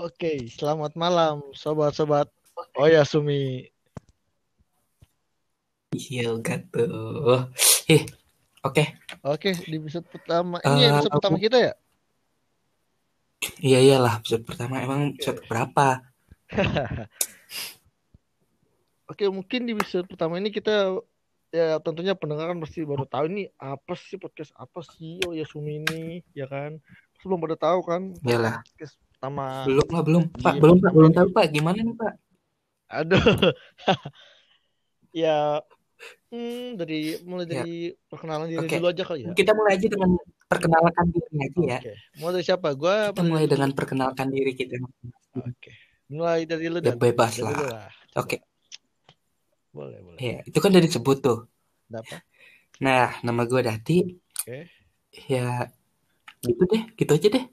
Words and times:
Oke, 0.00 0.48
selamat 0.48 0.96
malam 0.96 1.44
sobat-sobat. 1.52 2.24
Oh 2.80 2.88
ya 2.88 3.04
Sumi. 3.04 3.68
Iya 5.92 6.32
tuh. 6.72 7.44
Eh, 7.84 8.08
oke. 8.64 8.84
Oke, 9.20 9.52
di 9.60 9.76
episode 9.76 10.08
pertama. 10.08 10.56
Ini 10.64 10.88
Eh, 10.88 10.88
episode 10.88 11.12
pertama 11.20 11.36
kita 11.36 11.58
ya? 11.60 11.72
Iya 13.60 13.78
iyalah 13.84 14.24
episode 14.24 14.48
pertama 14.48 14.80
emang 14.80 15.12
episode 15.20 15.44
berapa? 15.44 16.00
Oke, 19.12 19.28
mungkin 19.28 19.68
di 19.68 19.76
episode 19.76 20.08
pertama 20.08 20.40
ini 20.40 20.48
kita 20.48 20.96
ya 21.52 21.76
tentunya 21.84 22.16
pendengar 22.16 22.48
kan 22.48 22.56
pasti 22.64 22.88
baru 22.88 23.04
tahu 23.04 23.28
ini 23.36 23.52
apa 23.60 23.92
sih 24.00 24.16
podcast 24.16 24.56
apa 24.56 24.80
sih 24.96 25.20
Oh 25.28 25.36
ya 25.36 25.44
Sumi 25.44 25.84
ini, 25.84 26.24
ya 26.32 26.48
kan? 26.48 26.80
Terus 27.12 27.24
belum 27.28 27.44
pada 27.44 27.56
tahu 27.60 27.84
kan 27.84 28.16
Iyalah. 28.24 28.64
podcast 28.64 28.96
pertama. 29.20 29.68
Belum 29.68 29.88
lah 29.92 30.00
belum. 30.00 30.22
Pak, 30.32 30.54
belum 30.56 30.76
Pak, 30.80 30.92
belum 30.96 31.10
tahu 31.12 31.28
Pak. 31.36 31.44
Gimana 31.52 31.84
nih 31.84 31.92
Pak? 31.92 32.14
Aduh. 32.88 33.20
ya 35.20 35.60
hmm, 36.32 36.80
dari 36.80 37.20
mulai 37.28 37.44
Ya. 37.44 37.60
dari 37.60 37.92
perkenalan 38.08 38.48
diri 38.48 38.64
Oke. 38.64 38.80
dulu 38.80 38.88
aja 38.88 39.04
kali 39.04 39.20
ya. 39.28 39.32
Kita 39.36 39.52
mulai 39.52 39.76
aja 39.76 39.86
dengan 39.92 40.10
perkenalkan 40.48 41.04
diri 41.12 41.36
aja 41.36 41.60
ya. 41.60 41.78
Mau 42.16 42.32
dari 42.32 42.44
siapa? 42.48 42.72
Gua 42.72 43.12
Kita 43.12 43.28
mulai 43.28 43.44
dengan 43.44 43.68
perkenalkan 43.76 44.32
diri 44.32 44.56
kita. 44.56 44.80
Oke. 45.36 45.76
Mulai 46.08 46.48
dari 46.48 46.64
lu 46.72 46.80
Ya 46.80 46.96
bebas 46.96 47.36
Dari 47.36 47.44
lah. 47.44 47.60
lah. 47.60 47.88
Oke. 48.16 48.40
Boleh, 49.70 50.02
boleh. 50.02 50.18
Ya, 50.18 50.42
itu 50.42 50.58
kan 50.58 50.74
dari 50.74 50.90
disebut 50.90 51.22
tuh. 51.22 51.46
Dapat. 51.86 52.26
Nah, 52.82 53.14
nama 53.22 53.46
gue 53.46 53.62
Dati. 53.62 54.02
Oke. 54.42 54.66
Ya 55.28 55.68
gitu 56.40 56.64
deh, 56.66 56.82
gitu 56.96 57.12
aja 57.12 57.28
deh. 57.28 57.44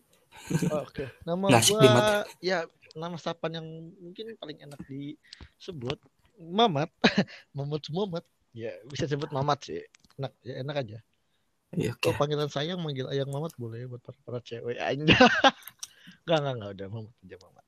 Oh, 0.71 0.83
Oke. 0.87 1.05
Nama 1.27 1.45
gua 1.51 1.59
nih, 1.59 1.89
Mat. 1.91 2.05
ya 2.39 2.57
nama 2.95 3.15
sapaan 3.19 3.53
yang 3.59 3.67
mungkin 3.99 4.33
paling 4.39 4.57
enak 4.63 4.79
disebut 4.87 5.99
Mamat. 6.37 6.89
Mamat 7.57 7.83
Muhammad. 7.91 8.23
Ya, 8.55 8.73
bisa 8.89 9.05
sebut 9.09 9.29
Mamat 9.33 9.69
sih. 9.69 9.81
Enak, 10.17 10.33
ya, 10.41 10.53
enak 10.61 10.75
aja. 10.85 10.97
Ya, 11.75 11.91
oke. 11.93 11.99
Kalau 11.99 12.15
panggilan 12.15 12.49
sayang 12.49 12.79
manggil 12.79 13.09
ayang 13.11 13.29
Mamat 13.29 13.53
boleh 13.59 13.85
buat 13.91 14.01
para, 14.01 14.17
para 14.23 14.39
cewek 14.41 14.79
aja. 14.79 15.03
Enggak, 16.23 16.39
enggak, 16.39 16.53
enggak 16.55 16.71
udah 16.79 16.87
Mamat 16.87 17.15
aja 17.27 17.35
Mamat. 17.43 17.65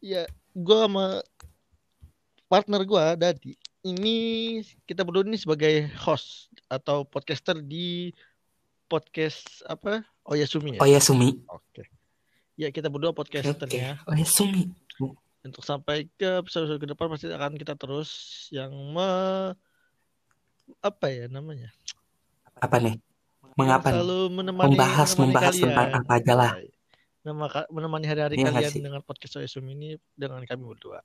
Ya, 0.00 0.22
gua 0.52 0.76
sama 0.84 1.06
partner 2.48 2.80
gua 2.84 3.04
Dadi. 3.16 3.56
Ini 3.80 4.16
kita 4.84 5.08
berdua 5.08 5.24
ini 5.24 5.40
sebagai 5.40 5.88
host 6.04 6.52
atau 6.68 7.08
podcaster 7.08 7.56
di 7.64 8.12
podcast 8.90 9.62
apa? 9.70 10.02
Oh 10.26 10.34
ya 10.34 10.50
Sumi 10.50 10.74
ya. 10.74 10.80
Oh 10.82 10.88
ya 10.90 10.98
Sumi. 10.98 11.38
Oke. 11.46 11.86
Ya 12.58 12.74
kita 12.74 12.90
berdua 12.90 13.14
Oke. 13.14 13.22
podcasternya. 13.22 14.02
Oh 14.04 14.14
ya 14.18 14.26
Sumi. 14.26 14.66
Untuk 15.40 15.62
sampai 15.64 16.10
ke 16.18 16.42
episode 16.42 16.68
ke 16.76 16.84
depan 16.84 17.06
pasti 17.08 17.30
akan 17.30 17.54
kita 17.56 17.78
terus 17.78 18.10
yang 18.50 18.74
me 18.74 19.08
apa 20.82 21.06
ya 21.08 21.30
namanya? 21.30 21.70
Apa 22.60 22.76
nih? 22.82 22.98
Mengapa 23.56 23.90
selalu 23.94 24.28
menemani 24.30 24.76
Membahas 24.76 25.08
menemani 25.14 25.22
membahas 25.32 25.54
tentang 25.56 25.88
kalian. 25.88 26.00
apa 26.04 26.12
aja 26.18 26.32
lah. 26.36 26.52
Nama 27.20 27.44
menemani 27.68 28.06
hari-hari 28.08 28.34
Iya 28.36 28.42
nggak 28.48 28.54
kalian 28.60 28.72
sih? 28.72 28.82
dengan 28.84 29.00
podcast 29.04 29.32
Soesum 29.40 29.64
ini 29.70 29.96
dengan 30.16 30.44
kami 30.44 30.62
berdua. 30.64 31.00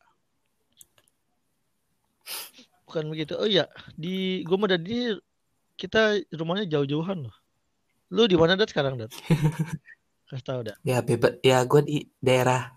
Bukan 2.85 3.11
begitu. 3.11 3.33
Oh 3.39 3.47
iya, 3.49 3.65
di 3.97 4.43
gua 4.45 4.57
mau 4.59 4.69
di 4.69 5.11
kita 5.75 6.19
rumahnya 6.31 6.69
jauh-jauhan 6.69 7.27
loh. 7.27 7.35
Lu 8.13 8.25
di 8.25 8.37
mana 8.37 8.53
Dat 8.53 8.69
sekarang 8.69 8.99
Dat? 8.99 9.11
Kasih 10.29 10.45
tahu 10.45 10.59
Dat. 10.65 10.77
Ya 10.81 11.01
bebas. 11.01 11.37
Ya 11.41 11.61
gue 11.63 11.81
di 11.81 11.97
daerah 12.17 12.73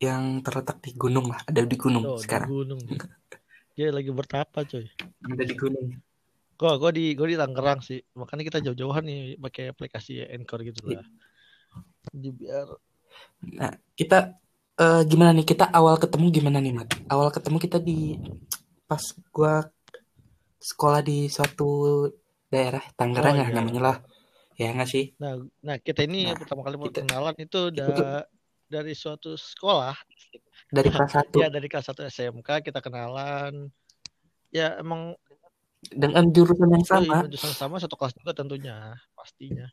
yang 0.00 0.40
terletak 0.40 0.80
di 0.80 0.96
gunung 0.96 1.28
lah. 1.28 1.40
Ada 1.44 1.66
di 1.66 1.76
gunung 1.76 2.02
Oh, 2.06 2.16
di 2.16 2.24
sekarang. 2.24 2.48
gunung. 2.48 2.80
Dia. 2.82 2.98
Dia 3.78 3.88
lagi 3.94 4.10
bertapa 4.10 4.58
coy. 4.66 4.84
Ada 5.24 5.44
di 5.46 5.54
gunung. 5.56 5.86
Gua 6.54 6.76
gua 6.76 6.90
di 6.92 7.16
gua 7.16 7.24
di 7.24 7.36
Tangerang 7.38 7.80
sih. 7.80 8.02
Makanya 8.12 8.44
kita 8.44 8.58
jauh-jauhan 8.60 9.00
nih 9.00 9.20
pakai 9.40 9.72
aplikasi 9.72 10.20
Anchor 10.20 10.60
gitu 10.60 10.92
lah. 10.92 11.06
Jadi 12.12 12.28
biar 12.34 12.66
Nah 13.56 13.72
kita 13.94 14.36
eh, 14.76 15.02
gimana 15.08 15.32
nih? 15.32 15.46
Kita 15.48 15.72
awal 15.72 15.96
ketemu 15.96 16.26
gimana 16.28 16.58
nih 16.60 16.72
Mat? 16.76 16.88
Awal 17.08 17.32
ketemu 17.32 17.56
kita 17.56 17.78
di 17.80 18.20
pas 18.84 19.00
gua 19.32 19.64
sekolah 20.60 21.00
di 21.00 21.24
suatu 21.32 22.04
daerah 22.46 22.84
Tangerang 22.92 23.36
Oh, 23.36 23.40
lah 23.40 23.48
iya. 23.48 23.56
namanya 23.56 23.80
lah. 23.80 23.96
Ya 24.60 24.76
nggak 24.76 24.90
sih? 24.92 25.16
nah 25.16 25.40
nah 25.64 25.80
kita 25.80 26.04
ini 26.04 26.28
Nah, 26.28 26.36
pertama 26.36 26.60
kali 26.60 26.76
kita- 26.76 27.00
perkenalan 27.00 27.32
itu 27.40 27.60
itu 27.72 27.80
da- 27.80 27.88
tuh- 27.96 28.28
dari 28.68 28.92
suatu 28.92 29.32
sekolah 29.34 29.96
Dari 30.68 30.88
kelas 30.92 31.12
1 31.16 31.36
ya 31.40 31.48
dari 31.48 31.64
kelas 31.66 31.88
1 31.88 32.04
SMK 32.04 32.60
kita 32.60 32.84
kenalan. 32.84 33.72
Ya 34.52 34.76
emang 34.76 35.16
dengan 35.88 36.28
jurusan 36.28 36.68
yang 36.68 36.84
sama 36.84 37.24
sama 37.24 37.26
jurusan 37.32 37.52
sama 37.56 37.76
satu 37.80 37.96
kelas 37.96 38.12
juga 38.20 38.36
tentunya 38.36 39.00
pastinya. 39.16 39.64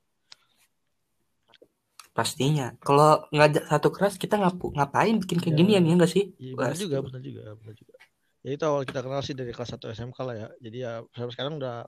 pastinya. 2.15 2.73
Kalau 2.81 3.29
ngajak 3.29 3.69
satu 3.69 3.89
kelas 3.93 4.17
kita 4.17 4.41
ngapu 4.41 4.73
ngapain 4.73 5.21
bikin 5.21 5.37
kayak 5.37 5.53
Ya. 5.53 5.59
ginian 5.61 5.83
ya 5.85 5.93
nggak 5.99 6.09
sih? 6.09 6.33
Iya 6.41 6.51
Wah, 6.57 6.71
benar 6.73 6.79
juga, 6.81 6.97
benar 7.05 7.21
juga, 7.21 7.41
benar 7.53 7.75
juga. 7.77 7.93
Ya 8.41 8.49
itu 8.57 8.63
awal 8.65 8.81
kita 8.89 8.99
kenal 9.05 9.21
sih 9.21 9.35
dari 9.37 9.51
kelas 9.53 9.69
1 9.69 9.85
SMK 9.91 10.17
lah 10.25 10.33
ya. 10.33 10.47
Jadi 10.57 10.77
ya 10.81 10.91
sampai 11.13 11.33
sekarang 11.35 11.53
udah 11.61 11.85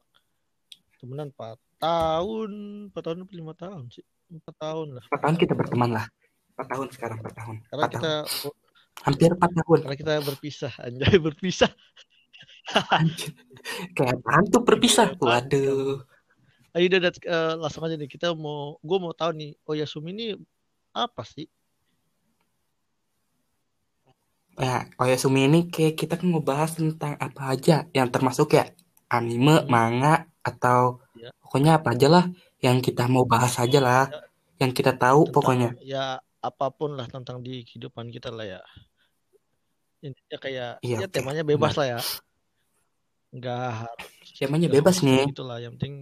temenan 1.01 1.33
4 1.33 1.57
tahun, 1.79 2.51
4 2.91 2.99
tahun 2.99 3.17
apa 3.23 3.33
5 3.33 3.63
tahun 3.63 3.83
sih? 3.89 4.05
4 4.29 4.45
tahun 4.55 4.87
lah. 4.99 5.03
Empat 5.09 5.21
tahun 5.25 5.35
kita 5.39 5.53
berteman 5.57 5.89
lah. 5.95 6.05
Empat 6.53 6.67
tahun 6.69 6.87
sekarang, 6.91 7.17
empat 7.23 7.33
tahun. 7.35 7.55
Karena 7.65 7.83
Empat 7.87 7.91
kita 7.95 8.11
tahun. 8.27 8.53
Hampir 8.99 9.29
empat 9.31 9.51
tahun. 9.55 9.77
karena 9.87 9.97
kita 9.97 10.13
berpisah, 10.21 10.73
anjay 10.77 11.15
berpisah. 11.27 11.71
Anjir. 12.93 13.33
Kayak 13.97 14.21
apaan 14.21 14.43
tuh 14.47 14.61
berpisah? 14.61 15.15
Waduh. 15.17 16.05
Ayo 16.77 16.85
udah 16.85 16.99
Dat, 17.01 17.17
eh, 17.17 17.53
langsung 17.57 17.81
aja 17.81 17.97
nih 17.97 18.05
kita 18.05 18.29
mau 18.37 18.77
gue 18.77 18.97
mau 19.01 19.09
tahu 19.09 19.33
nih 19.33 19.57
Oyasumi 19.65 20.13
ini 20.13 20.27
apa 20.93 21.25
sih? 21.25 21.49
Ya, 24.59 24.85
Oyasumi 24.99 25.47
ini 25.47 25.59
kayak 25.71 25.95
kita 25.97 26.13
kan 26.19 26.29
ngebahas 26.29 26.75
tentang 26.75 27.15
apa 27.17 27.55
aja 27.55 27.87
yang 27.95 28.11
termasuk 28.11 28.53
ya 28.53 28.67
anime, 29.09 29.63
Hmm. 29.63 29.69
manga 29.71 30.13
atau. 30.45 30.99
Pokoknya 31.49 31.81
apa 31.81 31.97
aja 31.97 32.07
lah 32.07 32.25
yang 32.61 32.77
kita 32.77 33.09
mau 33.09 33.25
bahas 33.25 33.57
aja 33.57 33.81
lah, 33.81 34.05
yang 34.61 34.69
kita 34.69 34.93
tahu 34.93 35.25
Tentang 35.25 35.33
pokoknya. 35.33 35.69
ya 35.81 36.05
apa 36.39 36.69
pun 36.69 36.93
lah 36.93 37.09
tentang 37.09 37.41
di 37.41 37.65
kehidupan 37.65 38.13
kita 38.13 38.29
lah 38.29 38.45
ya. 38.45 38.61
Intinya 39.99 40.37
kayak 40.37 40.71
Iya, 40.79 40.97
ya 41.03 41.07
temanya 41.09 41.41
bebas 41.41 41.73
lah 41.73 41.97
ya. 41.97 41.99
Enggak 43.33 43.83
harus 43.83 44.29
Temanya 44.37 44.69
bebas 44.69 45.01
nih. 45.01 45.25
gitu 45.27 45.41
lah. 45.41 45.57
Yang 45.57 45.73
penting 45.75 45.93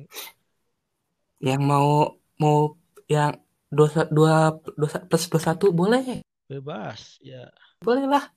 Yang 1.40 1.62
mau 1.63 1.90
mau 2.38 2.75
yang 3.07 3.40
dua 3.72 3.88
dua 4.12 4.36
dua 4.75 4.90
plus 5.07 5.25
dua 5.31 5.41
satu 5.41 5.72
boleh, 5.72 6.22
bebas 6.46 7.18
ya. 7.24 7.47
boleh 7.80 8.03
lah. 8.03 8.28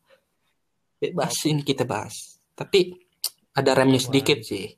Bebas 0.96 1.34
ini 1.44 1.60
kita 1.60 1.82
bahas. 1.82 2.38
Tapi 2.54 2.92
ada 3.52 3.74
remnya 3.74 3.98
sedikit 3.98 4.38
sih. 4.46 4.70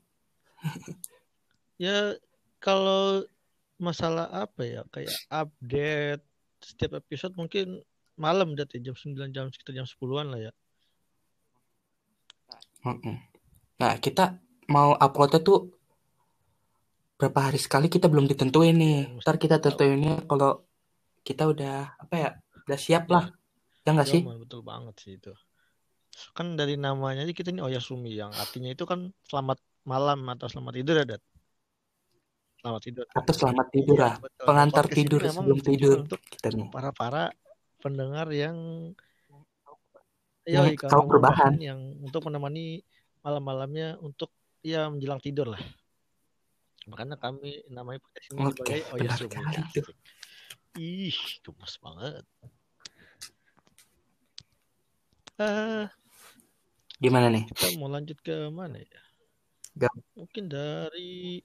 Ya 1.81 2.15
kalau 2.61 3.25
masalah 3.81 4.29
apa 4.31 4.61
ya 4.63 4.81
kayak 4.93 5.13
update 5.27 6.23
setiap 6.63 7.03
episode 7.03 7.35
mungkin 7.35 7.83
malam 8.15 8.55
dat 8.55 8.71
ya 8.71 8.79
jam 8.79 8.95
9 8.95 9.33
jam 9.35 9.49
sekitar 9.49 9.73
jam 9.75 9.87
10-an 9.89 10.27
lah 10.31 10.39
ya. 10.49 10.51
Nah, 13.79 13.93
kita 13.99 14.37
mau 14.67 14.95
uploadnya 14.95 15.39
tuh 15.39 15.71
berapa 17.15 17.51
hari 17.51 17.59
sekali 17.59 17.87
kita 17.87 18.11
belum 18.11 18.27
ditentuin 18.27 18.75
nih. 18.75 18.97
Ya, 19.07 19.19
Ntar 19.23 19.35
kita 19.39 19.57
tentuinnya 19.63 20.23
kalau 20.27 20.67
kita 21.23 21.47
udah 21.47 21.95
apa 21.95 22.15
ya, 22.15 22.29
udah 22.67 22.79
siap 22.79 23.07
Ya, 23.07 23.11
lah. 23.11 23.25
Ya 23.83 23.89
nggak 23.95 24.07
sih? 24.07 24.21
Yaman, 24.23 24.39
betul 24.43 24.61
banget 24.63 24.95
sih 24.99 25.15
itu. 25.15 25.31
Kan 26.37 26.59
dari 26.59 26.77
namanya 26.77 27.25
aja 27.25 27.33
kita 27.33 27.49
ini 27.49 27.63
Oyasumi 27.63 28.13
yang 28.13 28.31
artinya 28.35 28.69
itu 28.71 28.83
kan 28.83 29.11
selamat 29.27 29.59
malam 29.83 30.23
atau 30.29 30.47
selamat 30.47 30.73
tidur 30.79 30.95
ya, 30.99 31.05
Dat. 31.15 31.23
Selamat 32.63 32.81
tidur. 32.81 33.05
Atau 33.11 33.33
selamat 33.35 33.67
tidur 33.69 33.97
lah. 33.99 34.15
betul. 34.15 34.39
Nah, 34.39 34.47
Pengantar 34.47 34.83
podcast 34.87 34.95
tidur 34.95 35.19
sebelum 35.19 35.59
tidur 35.59 35.97
untuk 35.99 36.21
kita 36.23 36.47
nih. 36.49 36.67
para-para 36.71 37.23
pendengar 37.77 38.27
yang 38.31 38.57
Yang 40.43 40.65
Yoi, 40.71 40.75
kaum 40.79 41.07
perubahan. 41.07 41.53
yang 41.59 41.79
untuk 41.99 42.23
menemani 42.23 42.83
malam-malamnya 43.19 43.95
untuk 43.99 44.31
ya 44.59 44.87
menjelang 44.87 45.19
tidur 45.19 45.51
lah. 45.51 45.59
Makanya 46.83 47.15
kami 47.15 47.63
namanya 47.67 47.99
podcast 47.99 48.27
ini 48.27 48.39
Oke, 48.41 48.55
sebagai 48.59 48.79
tuh. 48.83 49.07
Asik. 49.07 49.31
Ih, 50.75 51.15
gemes 51.39 51.75
banget. 51.79 52.23
Eh, 55.35 55.83
Gimana 56.97 57.27
nih? 57.27 57.43
kita 57.51 57.75
mau 57.75 57.87
lanjut 57.87 58.19
ke 58.19 58.47
mana 58.47 58.79
ya? 58.79 59.01
Gak 59.79 59.91
Mungkin 60.15 60.47
dari 60.47 61.39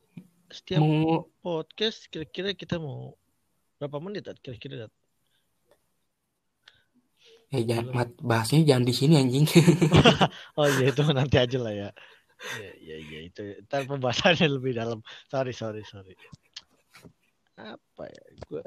setiap 0.48 0.80
mau 0.80 1.28
podcast 1.44 2.08
kira-kira 2.08 2.56
kita 2.56 2.80
mau 2.80 3.14
berapa 3.76 4.00
menit 4.00 4.26
Dat? 4.26 4.38
kira-kira 4.40 4.88
Dat? 4.88 4.92
Eh 7.48 7.64
jangan 7.64 7.86
mat, 7.96 8.10
bahasnya 8.20 8.60
jangan 8.64 8.84
di 8.84 8.94
sini 8.96 9.14
anjing. 9.16 9.48
oh 10.60 10.68
iya 10.68 10.92
itu 10.92 11.00
nanti 11.12 11.36
aja 11.40 11.58
lah 11.60 11.72
ya. 11.72 11.88
Iya 12.38 12.70
iya 12.78 12.96
ya, 13.02 13.20
itu 13.24 13.40
ntar 13.66 13.88
pembahasannya 13.88 14.46
lebih 14.46 14.76
dalam. 14.76 15.00
Sorry 15.32 15.56
sorry 15.56 15.80
sorry. 15.88 16.12
Apa 17.58 18.04
ya? 18.06 18.22
Gua 18.46 18.62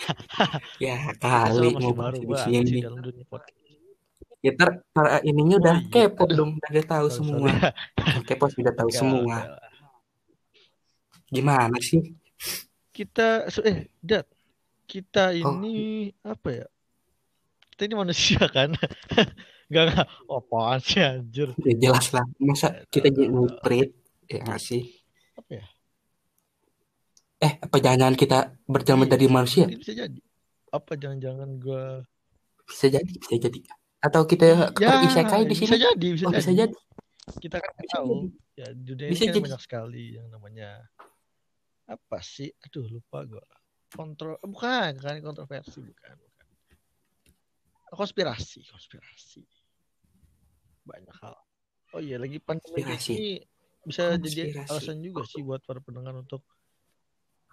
ya 0.84 0.96
kali 1.20 1.76
mau 1.76 1.92
baru 1.92 2.18
di 2.24 2.36
sini. 2.40 2.80
dalam 2.82 2.98
dunia 3.04 3.24
podcast. 3.28 3.62
Ya 4.44 4.52
ter, 4.52 4.68
ter- 4.92 5.24
ininya 5.24 5.56
Oh 5.56 5.60
udah 5.60 5.76
iya, 5.88 5.88
kepo 5.88 6.28
dong, 6.28 6.60
udah 6.60 6.84
tahu 6.84 7.06
Sorry, 7.08 7.16
semua. 7.16 7.48
kepo 8.28 8.44
sudah 8.52 8.72
tahu 8.76 8.90
semua. 8.92 9.36
Gimana 11.34 11.76
sih? 11.82 12.14
Kita 12.94 13.50
eh 13.66 13.90
Dat, 13.98 14.26
kita 14.86 15.34
Oh. 15.42 15.58
ini 15.58 15.74
apa 16.22 16.62
ya? 16.62 16.66
Kita 17.74 17.82
ini 17.84 17.94
manusia 17.98 18.38
kan? 18.56 18.70
Enggak. 19.66 20.06
Oh, 20.30 20.38
apaan 20.38 20.78
sih 20.78 21.02
anjir? 21.02 21.50
Ya 21.58 21.74
jelas 21.74 22.14
lah. 22.14 22.22
Masa 22.38 22.86
kita 22.86 23.10
jadi 23.10 23.26
nguprit? 23.26 23.90
Ya 24.30 24.38
nggak 24.40 24.62
sih? 24.62 24.94
Apa 25.34 25.50
ya? 25.58 25.64
Eh, 27.42 27.52
apa 27.60 27.76
jangan-jangan 27.76 28.16
kita 28.16 28.38
berjalan 28.64 29.04
Iya, 29.04 29.12
dari 29.12 29.26
manusia? 29.26 29.64
Ini 29.66 29.76
bisa 29.76 29.92
jadi. 29.92 30.20
Apa 30.70 30.92
jangan-jangan 30.94 31.50
gua 31.58 32.06
Bisa 32.64 32.86
jadi, 32.88 33.10
bisa 33.10 33.34
jadi. 33.36 33.58
Atau 34.00 34.24
kita 34.24 34.44
ya 34.48 34.56
terisekai 34.72 35.44
di 35.44 35.52
bisa 35.52 35.66
sini? 35.68 35.82
jadi, 35.82 36.06
bisa 36.14 36.24
Oh, 36.24 36.32
jadi. 36.32 36.40
bisa 36.40 36.52
jadi. 36.54 36.76
Kita 37.36 37.56
kan 37.58 37.72
Bisa 37.74 37.96
tahu. 37.98 38.08
jadi. 38.08 38.28
Ya, 38.54 38.66
dunia 38.70 39.06
Bisa 39.10 39.20
ini 39.20 39.26
kan 39.26 39.34
jadi. 39.34 39.44
banyak 39.44 39.60
sekali 39.60 40.04
yang 40.14 40.26
namanya 40.30 40.68
apa 41.84 42.18
sih? 42.24 42.48
Aduh, 42.64 42.88
lupa 42.88 43.24
gua. 43.28 43.44
Kontrol 43.94 44.40
bukan, 44.42 44.98
bukan 44.98 45.22
kontroversi, 45.22 45.78
bukan, 45.78 46.16
bukan. 46.18 46.46
Konspirasi, 47.94 48.66
konspirasi. 48.66 49.42
Banyak 50.82 51.16
hal. 51.22 51.36
Oh 51.94 52.02
iya, 52.02 52.18
lagi 52.18 52.42
pandemi 52.42 52.82
Konspirasi. 52.82 53.12
gini 53.14 53.32
bisa 53.84 54.16
jadi 54.16 54.64
alasan 54.64 55.04
juga 55.04 55.28
sih 55.28 55.44
buat 55.44 55.60
para 55.60 55.78
pendengar 55.78 56.16
untuk 56.16 56.40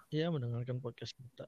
ya 0.08 0.32
mendengarkan 0.32 0.80
podcast 0.80 1.12
kita. 1.14 1.46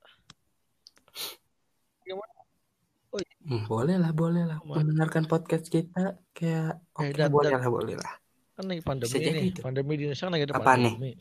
Hmm, 3.44 3.68
boleh 3.68 4.00
lah, 4.00 4.10
boleh 4.16 4.44
lah. 4.48 4.58
Mendengarkan 4.64 5.28
podcast 5.28 5.68
kita 5.68 6.16
kayak 6.32 6.80
oke, 6.96 7.04
Eh, 7.04 7.12
Dat, 7.12 7.28
boleh 7.28 7.52
lah, 7.52 7.68
boleh 7.68 7.96
lah. 8.00 8.14
Kan 8.56 8.64
lagi 8.72 8.80
pandemi 8.80 9.52
itu. 9.52 9.60
Pandemi 9.60 9.92
di 10.00 10.02
Indonesia 10.08 10.24
kan 10.24 10.32
lagi 10.32 10.44
ada 10.48 10.54
pandemi. 10.64 11.12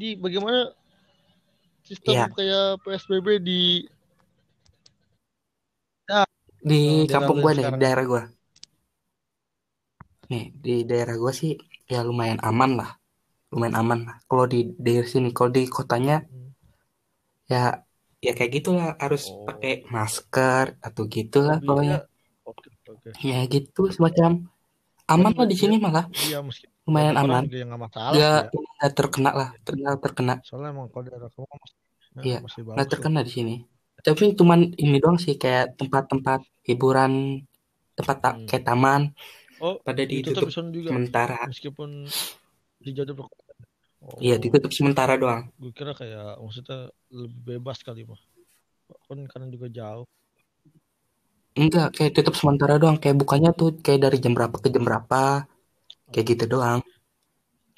Di 0.00 0.08
bagaimana 0.14 0.70
sistem 1.84 2.14
Iya. 2.14 2.26
kayak 2.32 2.66
PSBB 2.82 3.28
di 3.42 3.62
Di 6.64 7.04
Oh, 7.04 7.04
kampung 7.12 7.44
lu 7.44 7.48
nih, 7.52 7.68
daerah 7.76 8.04
gua. 8.08 8.22
Nih, 10.32 10.44
di 10.64 10.74
daerah 10.88 11.16
gua 11.20 11.32
sih 11.36 11.52
ya 11.84 12.00
lumayan 12.00 12.40
aman 12.40 12.80
lah. 12.80 12.90
Lumayan 13.52 13.76
aman 13.84 13.98
lah. 14.08 14.16
Kalau 14.24 14.48
di 14.48 14.72
daerah 14.80 15.04
sini, 15.04 15.28
kalau 15.36 15.52
di 15.52 15.68
kotanya 15.68 16.24
Hmm. 16.24 16.50
ya 17.52 17.84
ya 18.24 18.32
kayak 18.32 18.52
gitulah 18.56 18.96
harus 18.96 19.28
Oh. 19.28 19.44
pakai 19.44 19.84
masker 19.92 20.80
atau 20.80 21.02
gitulah 21.04 21.60
Lebih 21.60 21.68
pokoknya. 21.68 21.98
ya- 22.00 22.06
Oke, 22.48 22.68
oke. 22.88 23.08
Ya 23.20 23.38
gitu 23.48 23.82
semacam 23.92 24.48
aman 25.08 25.32
lah 25.36 25.46
di 25.48 25.56
sini 25.60 25.76
malah. 25.76 26.08
Iya, 26.12 26.40
meski 26.40 26.68
Lumayan 26.84 27.16
orang 27.16 27.24
aman. 27.24 27.42
juga 27.48 27.58
yang 27.60 27.68
nggak 27.72 27.82
masalah 27.88 28.12
sih 28.12 28.20
ya. 28.20 28.88
terkena 28.92 29.30
lah, 29.32 29.48
nggak 29.56 29.98
terkena. 30.04 30.34
Soalnya 30.44 30.68
emang 30.76 30.86
kalau 30.92 31.02
daerah 31.08 31.30
kamu 31.32 31.46
masih, 31.48 31.74
ya, 32.14 32.22
Iya, 32.24 32.38
masih 32.44 32.60
bagus 32.68 32.76
lah. 32.76 32.86
terkena 32.92 33.20
di 33.24 33.32
sini. 33.32 33.54
Tapi 34.04 34.24
cuman 34.36 34.60
ini 34.76 34.96
doang 35.00 35.16
sih 35.16 35.40
kayak 35.40 35.80
tempat-tempat 35.80 36.44
hiburan, 36.68 37.40
tempat 37.96 38.16
ta- 38.20 38.36
Hmm. 38.36 38.44
kayak 38.44 38.64
taman 38.68 39.02
Oh, 39.64 39.80
pada 39.80 40.04
ditutup 40.04 40.52
juga. 40.52 40.92
sementara. 40.92 41.40
Meskipun 41.48 42.04
dijatuh. 42.84 43.16
Oh, 44.04 44.20
Iya, 44.20 44.36
ditutup 44.36 44.68
sementara 44.76 45.16
doang. 45.16 45.48
gue 45.56 45.72
kira 45.72 45.96
kayak 45.96 46.36
maksudnya 46.36 46.92
lebih 47.08 47.56
bebas 47.56 47.80
kali 47.80 48.04
mah. 48.04 48.20
Kan 49.08 49.24
karena 49.24 49.48
juga 49.48 49.72
jauh. 49.72 50.04
Enggak, 51.56 51.96
kayak 51.96 52.12
tutup 52.12 52.36
sementara 52.36 52.76
doang. 52.76 53.00
Kayak 53.00 53.24
bukannya 53.24 53.56
tuh 53.56 53.78
kayak 53.80 54.10
dari 54.10 54.18
jam 54.20 54.36
berapa 54.36 54.52
ke 54.60 54.68
jam 54.68 54.84
berapa. 54.84 55.48
Kayak 56.14 56.26
gitu 56.30 56.44
doang. 56.46 56.78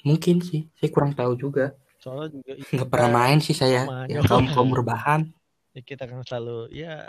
Mungkin 0.05 0.45
sih, 0.45 0.69
saya 0.77 0.93
kurang 0.93 1.17
tahu 1.17 1.33
juga. 1.33 1.73
Soalnya 1.97 2.37
juga 2.37 2.53
Nggak 2.77 2.89
pernah 2.93 3.09
main 3.17 3.41
sih 3.41 3.57
saya. 3.57 3.89
Ya 4.05 4.21
kaum 4.21 4.45
kaum 4.53 4.69
rebahan. 4.77 5.25
ya 5.73 5.81
kita 5.85 6.09
kan 6.09 6.21
selalu 6.25 6.73
ya 6.73 7.05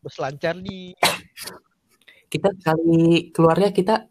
berselancar 0.00 0.56
di 0.60 0.96
Kita 2.28 2.48
sekali 2.56 3.28
keluarnya 3.32 3.72
kita 3.76 4.08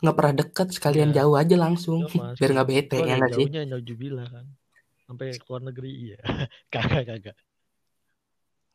nggak 0.00 0.16
pernah 0.16 0.34
deket, 0.36 0.68
sekalian 0.76 1.10
Iya. 1.12 1.24
jauh 1.24 1.36
aja 1.40 1.56
langsung. 1.56 2.04
Mas. 2.20 2.36
Biar 2.36 2.50
nggak 2.52 2.68
bete, 2.68 2.98
ya 3.00 3.16
nggak 3.16 3.32
sih? 3.32 3.48
jauhnya 3.48 3.62
Naujubillah 3.64 4.26
kan. 4.28 4.44
Sampai 5.08 5.36
ke 5.36 5.44
luar 5.48 5.62
negeri 5.72 5.92
iya. 6.12 6.18
kagak 6.72 7.04
kagak. 7.08 7.36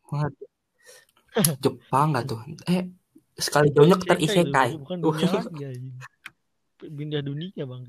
Waduh. 0.09 0.49
Jepang 1.61 2.07
nggak 2.13 2.25
tuh? 2.25 2.41
Eh, 2.65 2.89
sekali 3.37 3.69
jauhnya 3.69 3.97
ke 4.01 4.05
Isekai 4.17 4.25
isekai. 4.25 4.69
dulu, 4.73 4.81
bukan 4.81 4.97
dunia 4.97 5.27
lagi 5.29 5.63
anjing. 5.69 5.95
Pindah 6.79 7.21
dunia 7.21 7.63
bang. 7.63 7.81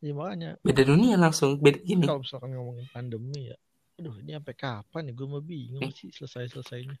Ya 0.00 0.12
makanya 0.16 0.56
Beda 0.64 0.80
dunia 0.80 1.18
langsung, 1.20 1.60
beda 1.60 1.82
ini. 1.84 2.08
kalau 2.08 2.24
misalkan 2.24 2.56
ngomongin 2.56 2.88
pandemi 2.88 3.52
ya, 3.52 3.56
aduh 4.00 4.16
ini 4.16 4.32
sampai 4.32 4.54
kapan 4.56 5.02
ya? 5.06 5.12
Gue 5.12 5.28
mau 5.28 5.42
bingung 5.44 5.84
Eh. 5.84 5.92
sih 5.92 6.08
selesai 6.08 6.48
selesainya. 6.48 6.96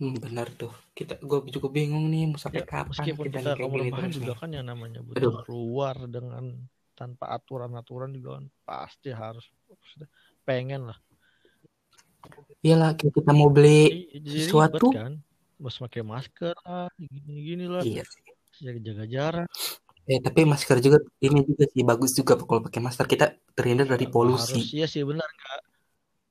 Hmm, 0.00 0.16
benar 0.18 0.48
tuh. 0.56 0.72
Kita, 0.96 1.20
gue 1.20 1.38
juga 1.52 1.68
bingung 1.68 2.08
nih 2.08 2.32
mau 2.32 2.40
sampai 2.40 2.64
Ya, 2.64 2.66
kapan 2.66 2.90
meskipun 2.90 3.24
kita 3.28 3.38
kita 3.38 3.50
kayak 3.52 3.70
gini 3.70 3.90
terus 3.92 4.14
juga 4.16 4.32
nih. 4.32 4.40
kan 4.40 4.48
yang 4.50 4.66
namanya 4.66 4.98
Aduh. 4.98 5.08
butuh 5.12 5.32
keluar 5.44 5.94
dengan 6.08 6.44
tanpa 6.92 7.24
aturan-aturan 7.30 8.10
juga 8.10 8.40
kan 8.40 8.46
pasti 8.64 9.10
harus 9.12 9.44
pengen 10.42 10.90
lah. 10.90 10.98
Iyalah, 12.62 12.94
kita 12.94 13.30
mau 13.30 13.50
beli 13.50 13.84
Jadi, 13.84 14.00
jadi 14.16 14.38
sesuatu. 14.46 14.88
kan, 14.94 15.12
harus 15.62 15.78
pakai 15.78 16.02
masker 16.02 16.54
lah, 16.66 16.90
gini-gini 16.98 17.66
lah, 17.70 17.82
Iya. 17.82 18.02
jaga 18.58 18.80
jaga 18.82 19.04
jarak. 19.06 19.48
Eh, 20.02 20.18
tapi 20.18 20.42
masker 20.42 20.82
juga 20.82 20.98
ini 21.22 21.46
juga 21.46 21.64
sih 21.70 21.86
bagus 21.86 22.10
juga 22.12 22.34
kalau 22.34 22.58
pakai 22.66 22.82
masker 22.82 23.06
kita 23.06 23.38
terhindar 23.54 23.86
dari 23.86 24.10
polusi. 24.10 24.58
Harus 24.58 24.74
iya 24.74 24.86
sih 24.90 25.06
benar 25.06 25.24
nggak 25.24 25.60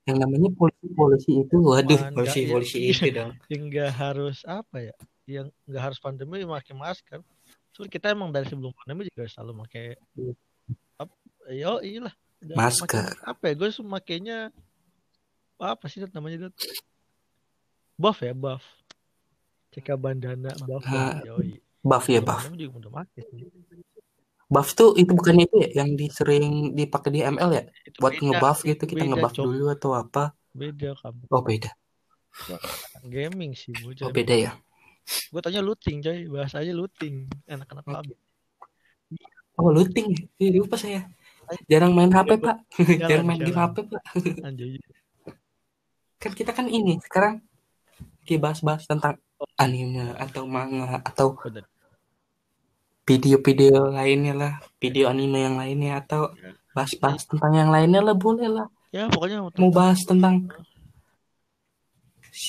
Yang 0.02 0.18
namanya 0.18 0.48
polusi-polusi 0.58 1.30
itu, 1.46 1.56
waduh, 1.62 1.94
Man, 1.94 2.10
nggak 2.10 2.14
polusi-polusi 2.26 2.76
ya, 2.78 2.90
itu 2.90 3.06
dong. 3.14 3.30
yang 3.48 3.62
nggak 3.70 3.90
harus 3.94 4.38
apa 4.44 4.76
ya, 4.82 4.94
yang 5.30 5.46
nggak 5.64 5.82
harus 5.88 5.98
pandemi 6.02 6.42
pakai 6.42 6.74
masker. 6.74 7.20
Soalnya 7.72 7.90
kita 7.96 8.06
emang 8.12 8.28
dari 8.34 8.44
sebelum 8.50 8.74
pandemi 8.74 9.06
juga 9.08 9.30
selalu 9.30 9.62
pakai 9.64 9.86
apa? 10.98 11.14
Yo 11.54 11.78
iyalah. 11.80 12.14
Masker. 12.42 12.82
pakai- 12.84 13.22
apa 13.24 13.42
ya? 13.46 13.54
Gue 13.54 13.70
makainya 13.86 14.38
apa 15.62 15.86
sih 15.86 16.02
namanya 16.10 16.50
Dut? 16.50 16.54
Buff 17.94 18.18
ya 18.20 18.34
buff. 18.34 18.66
CK 19.72 19.88
bandana 19.96 20.52
buff. 20.68 20.84
Yoi. 21.24 21.56
Buff 21.80 22.04
ya 22.06 22.20
buff. 22.20 22.44
Buff 24.52 24.68
tuh 24.76 24.92
itu 25.00 25.08
bukannya 25.16 25.48
itu 25.48 25.56
ya 25.64 25.82
yang 25.82 25.96
disering 25.96 26.76
dipakai 26.76 27.10
di 27.10 27.20
ML 27.24 27.50
ya? 27.56 27.62
Itu 27.88 27.96
Buat 28.04 28.14
beda, 28.20 28.24
ngebuff 28.28 28.58
gitu 28.68 28.82
kita 28.84 29.02
ngebuff 29.08 29.32
dulu 29.32 29.64
atau 29.72 29.90
apa? 29.96 30.36
Beda 30.52 30.92
kamu. 31.00 31.24
Oh 31.32 31.40
beda. 31.40 31.72
Gaming 33.08 33.56
sih 33.56 33.72
bocah. 33.80 34.08
Oh 34.08 34.12
beda 34.12 34.36
ya. 34.36 34.52
Gue 35.32 35.40
tanya 35.40 35.64
looting 35.64 35.98
coy, 36.04 36.20
bahasa 36.28 36.60
aja 36.60 36.72
looting. 36.76 37.26
Oke. 37.48 37.74
PUBG. 37.88 38.10
Oh 39.56 39.72
looting 39.72 40.06
ya? 40.36 40.48
Lupa 40.52 40.76
saya. 40.76 41.08
Jarang 41.66 41.92
main 41.96 42.12
HP 42.12 42.38
pak. 42.38 42.56
Jalan, 42.76 43.08
Jarang 43.08 43.26
main 43.26 43.40
game 43.40 43.56
jalan. 43.56 43.72
HP 43.72 43.76
pak. 43.88 44.02
Anjay. 44.46 44.78
Kan 46.22 46.32
kita 46.38 46.52
kan 46.54 46.66
ini 46.70 47.00
sekarang 47.02 47.42
lagi 48.22 48.36
bahas-bahas 48.38 48.86
tentang 48.86 49.18
anime 49.58 50.14
atau 50.16 50.46
manga 50.46 51.00
atau 51.02 51.38
video-video 53.02 53.90
lainnya 53.90 54.34
lah, 54.34 54.52
video 54.78 55.10
anime 55.10 55.38
yang 55.42 55.56
lainnya 55.58 55.98
atau 56.02 56.30
bahas-bahas 56.72 57.26
tentang 57.26 57.52
yang 57.52 57.70
lainnya 57.70 58.00
lah 58.00 58.14
boleh 58.16 58.48
lah. 58.48 58.66
Ya 58.92 59.08
pokoknya 59.08 59.48
Mau 59.56 59.72
bahas 59.72 60.04
tentang 60.04 60.46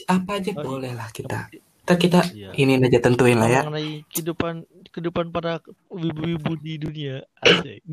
apa 0.07 0.31
aja 0.39 0.51
Oh, 0.59 0.63
boleh 0.75 0.95
lah 0.95 1.09
kita. 1.11 1.51
Ntar 1.83 1.97
kita 1.99 2.23
Iya. 2.31 2.55
ini 2.55 2.79
aja 2.79 2.99
tentuin 3.03 3.35
lah 3.35 3.51
ya. 3.51 3.61
mengenai 3.67 4.07
kehidupan 4.07 4.63
kehidupan 4.95 5.35
para 5.35 5.59
wibu-wibu 5.91 6.55
di 6.55 6.79
dunia. 6.79 7.27
Asik. 7.43 7.83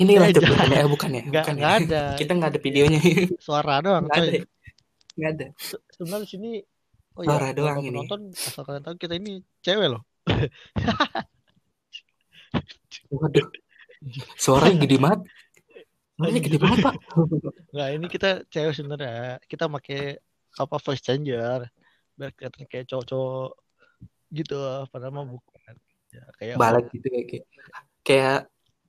Inilah 0.00 0.26
Eh, 0.26 0.32
tuh 0.32 0.40
jangan. 0.40 0.52
bukan 0.56 0.68
ya, 0.72 0.82
bukan 0.88 1.10
ya, 1.12 1.22
Nggak 1.22 1.44
bukan 1.44 1.54
ya. 1.54 1.60
nggak 1.60 1.74
ada. 1.76 2.02
Kita 2.20 2.32
nggak 2.32 2.50
ada 2.50 2.60
videonya. 2.60 3.00
Suara 3.46 3.74
doang 3.80 4.04
Nggak 4.08 4.16
ada. 4.18 4.32
Nggak 5.14 5.30
ada. 5.36 5.46
Se- 5.60 5.82
Sebenarnya 5.92 6.24
di 6.24 6.30
sini 6.30 6.50
oh 7.14 7.22
Suara 7.26 7.46
ya, 7.46 7.52
doang 7.52 7.76
ini. 7.80 7.88
penonton 7.92 8.20
asal 8.32 8.62
kalian 8.64 8.82
tahu 8.82 8.94
kita 8.96 9.14
ini 9.14 9.32
cewek 9.60 9.88
loh. 9.92 10.02
Waduh. 13.10 13.46
Suaranya 14.34 14.80
gede 14.80 14.96
banget. 14.96 15.20
Anjing, 16.20 16.44
gede 16.44 16.58
banget, 16.60 16.78
Pak. 16.84 16.94
Nggak, 17.72 17.88
ini 17.96 18.06
kita 18.08 18.30
cewek 18.48 18.72
sebenarnya. 18.72 19.40
Kita 19.44 19.68
pakai 19.68 20.16
apa 20.56 20.76
voice 20.76 21.00
changer 21.00 21.68
biar 22.16 22.30
kelihatan 22.36 22.64
kayak 22.68 22.86
cowok-cowok 22.88 23.50
gitu. 24.30 24.56
Padahal 24.88 25.12
mah 25.12 25.26
bukan. 25.26 25.74
Ya, 26.10 26.24
kayak 26.36 26.54
Balik 26.58 26.86
gitu 26.90 27.06
ya 27.06 27.22
kayak 27.22 27.44
kayak 28.02 28.38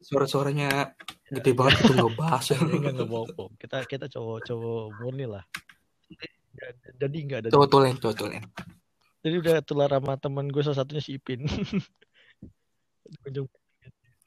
suara-suaranya 0.02 0.98
gede 1.30 1.52
banget 1.54 1.78
gitu 1.86 1.94
ngebahas. 1.96 2.44
Jadi 2.44 2.76
nggak 2.82 2.94
nggak 2.98 3.10
bohong. 3.10 3.52
Kita 3.56 3.78
kita 3.86 4.06
cowok-cowok 4.10 4.84
murni 5.00 5.26
lah. 5.26 5.46
Jadi 6.98 7.18
nggak 7.26 7.40
ada. 7.46 7.50
Cowok 7.54 7.70
tulen, 7.70 7.96
cowok 7.98 8.16
tulen. 8.18 8.44
Jadi 9.22 9.36
udah 9.38 9.56
tular 9.62 9.90
sama 9.94 10.18
temen 10.18 10.50
gue 10.50 10.62
salah 10.66 10.82
satunya 10.82 11.02
si 11.02 11.16
Ipin. 11.22 11.46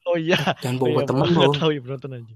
oh 0.09 0.17
iya. 0.17 0.39
Jangan 0.63 0.77
Oh, 0.79 0.87
bawa 0.87 1.01
iya, 1.03 1.07
temen 1.11 1.27
nggak 1.29 1.49
dong. 1.51 1.57
tahu 1.59 1.71
ya 1.75 1.81
penonton 1.83 2.11
aja. 2.15 2.35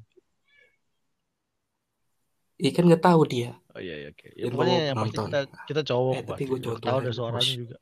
Iya 2.59 2.71
kan 2.75 2.85
nggak 2.91 3.03
tahu 3.07 3.21
dia. 3.31 3.51
Oh 3.71 3.79
iya, 3.81 3.95
iya 4.03 4.09
oke. 4.11 4.27
Ya, 4.27 4.35
Jangan 4.35 4.53
pokoknya 4.59 4.79
yang 4.83 4.97
pasti 4.99 5.17
kita 5.23 5.41
kita 5.71 5.83
cowok 5.87 6.13
Eh, 6.19 6.23
tapi 6.27 6.43
gue 6.43 6.59
cowok 6.59 6.79
tahu 6.83 6.97
ada 6.99 7.11
suaranya 7.15 7.55
juga. 7.55 7.77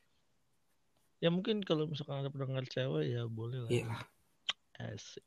Ya 1.16 1.28
mungkin 1.32 1.56
kalau 1.64 1.88
misalkan 1.88 2.20
ada 2.20 2.28
pendengar 2.28 2.64
cewek 2.68 3.04
ya 3.08 3.24
boleh 3.24 3.58
lah. 3.64 3.70
Iya, 3.72 3.88
Asik. 4.78 5.24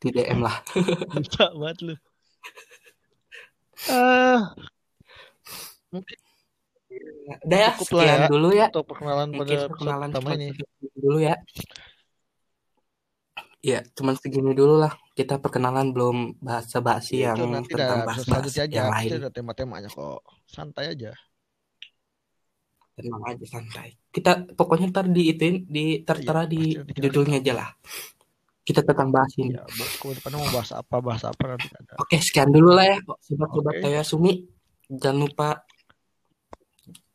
di 0.00 0.08
DM 0.10 0.40
lah. 0.40 0.56
Bisa 1.22 1.52
banget 1.54 1.78
lu. 1.82 1.94
Ah, 3.86 4.52
mungkin 5.88 6.18
Udah 7.46 7.58
ya, 7.58 7.70
Cukup 7.72 8.04
sekian 8.04 8.20
ya. 8.20 8.28
dulu 8.28 8.48
ya. 8.52 8.66
untuk 8.68 8.84
perkenalan 8.84 9.28
pada 9.32 9.54
perkenalan 9.64 10.08
pertama 10.12 10.30
ini. 10.36 10.48
dulu 10.92 11.18
ya. 11.18 11.34
Ya, 13.62 13.80
cuman 13.94 14.18
segini 14.18 14.52
dulu 14.52 14.76
lah. 14.76 14.92
Kita 15.14 15.38
perkenalan 15.38 15.94
belum 15.94 16.36
bahasa-basi 16.42 17.22
yang 17.22 17.38
Itu 17.38 17.46
nanti 17.46 17.72
tentang 17.72 18.10
selanjutnya 18.18 18.64
aja. 18.66 18.74
yang 18.74 18.88
Kita 18.90 19.16
lain. 19.22 19.32
tema-temanya 19.32 19.88
kok. 19.88 20.20
Santai 20.44 20.92
aja. 20.92 21.14
Tenang 22.92 23.22
aja 23.24 23.46
santai. 23.48 23.96
Kita 24.12 24.52
pokoknya 24.52 24.92
ntar 24.92 25.08
di 25.08 25.32
itu 25.32 25.64
di 25.64 26.04
tertera 26.04 26.44
Iya, 26.44 26.52
di 26.52 26.60
nanti 26.76 26.92
kita 26.92 27.08
judulnya 27.08 27.36
aja 27.40 27.52
lah. 27.56 27.70
Kita 28.62 28.80
tentang 28.84 29.08
bahas 29.10 29.32
ini. 29.40 29.56
Ya, 29.56 29.64
ke 29.66 30.12
depannya 30.12 30.38
mau 30.38 30.50
bahas 30.54 30.70
apa, 30.76 30.96
bahas 31.02 31.24
apa 31.24 31.42
nanti 31.56 31.66
ada. 31.72 31.92
Oke, 31.98 32.20
sekian 32.20 32.52
dulu 32.52 32.76
lah 32.76 32.86
ya, 32.94 32.98
sobat-sobat 33.24 33.74
Oke. 33.80 33.82
Toya 33.82 34.02
Sumi. 34.04 34.32
Jangan 34.92 35.18
lupa 35.24 35.48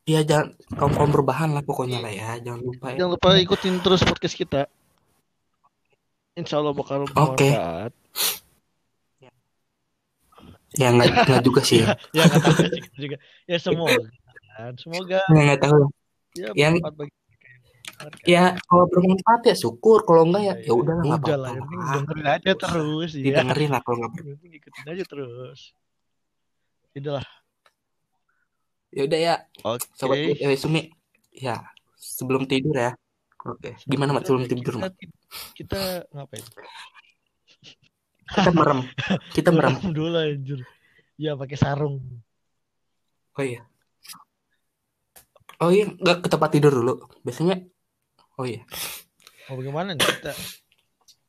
ya 0.07 0.24
jangan 0.24 0.55
kaum 0.79 0.93
kaum 0.96 1.12
berbahan 1.12 1.51
lah 1.53 1.62
pokoknya 1.62 2.01
lah 2.01 2.12
ya. 2.12 2.41
Jangan 2.41 2.62
lupa 2.65 2.86
ya. 2.91 2.98
Jangan 3.00 3.12
lupa 3.13 3.29
ikutin 3.38 3.75
terus 3.86 4.01
podcast 4.01 4.36
kita. 4.36 4.62
Insya 6.34 6.57
Allah 6.57 6.74
bakal 6.74 7.05
Oke. 7.05 7.50
bermanfaat. 7.53 7.93
Ya 10.77 10.93
nggak 10.93 11.41
juga 11.41 11.62
sih. 11.65 11.81
Ya, 11.81 11.98
ya 12.17 12.25
juga. 12.98 13.17
Ya 13.50 13.57
semoga. 13.57 14.03
Kan. 14.58 14.74
Semoga 14.76 15.20
Ya 15.22 15.42
nggak 15.46 15.62
tahu. 15.62 15.82
ya 16.34 16.50
Yang- 16.58 16.82
bagi. 16.84 17.14
Kan? 17.98 18.12
Ya 18.30 18.44
kalau 18.70 18.86
bermanfaat 18.90 19.42
ya 19.46 19.56
syukur. 19.58 20.06
Kalau 20.06 20.26
enggak 20.26 20.44
ya 20.44 20.54
ya 20.60 20.74
udah 20.74 20.94
lah 20.94 21.04
nggak 21.06 21.22
Udah 21.22 21.38
apa-apa. 21.38 21.82
lah, 21.82 21.94
dengerin 21.98 22.28
aja 22.30 22.52
terus 22.54 23.10
ya. 23.14 23.24
Didengerin 23.26 23.70
lah 23.74 23.82
kalau 23.82 23.98
nggak. 24.02 24.14
ikutin 24.44 24.86
aja 24.86 25.04
terus. 25.06 25.60
Udah 26.94 27.14
lah. 27.22 27.28
Ya 28.88 29.02
udah 29.04 29.20
ya, 29.20 29.36
Oke. 29.62 29.84
sobat 29.94 30.18
Toya 30.18 30.58
Sumi. 30.58 30.82
Ya 31.34 31.62
sebelum 31.98 32.46
tidur 32.46 32.74
ya. 32.74 32.92
Oke. 33.46 33.78
Gimana 33.86 34.14
mat 34.14 34.26
sebelum 34.26 34.46
tidur 34.46 34.74
kita, 34.78 34.82
mat? 34.82 34.94
kita 35.54 35.80
ngapain? 36.14 36.46
Kita 38.28 38.50
merem. 38.52 38.80
Kita 39.32 39.50
merem. 39.52 39.74
Merem 39.80 39.94
dulu 39.94 40.18
anjir. 40.18 40.60
Ya 41.16 41.34
pakai 41.34 41.58
sarung. 41.58 41.98
Oh 43.34 43.44
iya. 43.44 43.66
Oh 45.58 45.74
iya, 45.74 45.90
nggak 45.90 46.18
ke 46.22 46.28
tempat 46.30 46.50
tidur 46.54 46.70
dulu. 46.70 46.94
Biasanya. 47.26 47.66
Oh 48.38 48.46
iya. 48.46 48.62
Mau 49.50 49.58
bagaimana 49.58 49.98
nih 49.98 50.06
kita 50.06 50.32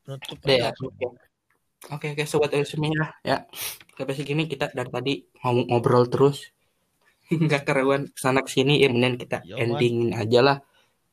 nutup 0.05 0.37
Udah 0.45 0.57
ya. 0.57 0.71
Oke. 0.77 1.07
Oke 1.89 2.07
oke 2.13 2.25
sobat 2.27 2.51
lah 2.53 3.11
ya. 3.25 3.47
Sampai 3.97 4.15
segini 4.19 4.45
kita 4.51 4.69
dari 4.75 4.91
tadi 4.91 5.15
ngobrol 5.47 6.11
terus. 6.13 6.53
Nggak 7.33 7.63
keruan 7.65 8.09
ke 8.13 8.19
sana 8.21 8.45
ke 8.45 8.51
sini 8.53 8.81
ya 8.81 8.89
mending 8.93 9.21
kita 9.21 9.45
Yo, 9.45 9.57
Man. 9.57 9.79
endingin 9.79 10.11
aja 10.13 10.41
lah. 10.45 10.57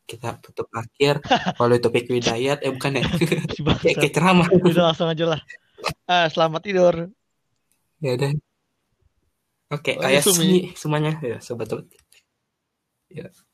Kita 0.05 0.37
tutup 0.43 0.67
akhir. 0.75 1.23
Kalau 1.55 1.75
topik 1.79 2.11
hidayat 2.11 2.61
eh 2.61 2.71
bukan 2.73 2.99
ya. 2.99 3.03
Kayak 3.95 4.11
ceramah. 4.11 4.47
Udah 4.67 4.91
langsung 4.91 5.07
aja 5.07 5.25
lah. 5.37 5.41
Ah, 6.09 6.27
selamat 6.27 6.61
tidur. 6.65 6.95
Ya 8.03 8.11
udah. 8.17 8.31
Oke, 9.73 9.97
Oh, 9.97 10.05
ayah 10.05 10.21
Sumi. 10.21 10.37
Sumi 10.37 10.59
semuanya 10.77 11.17
ya 11.25 11.37
sobat-sobat. 11.41 11.89
Ya. 13.15 13.44